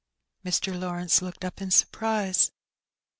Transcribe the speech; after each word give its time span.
Mr. 0.43 0.79
Lawrence 0.79 1.21
looked 1.21 1.45
up 1.45 1.61
in 1.61 1.69
surprise. 1.69 2.49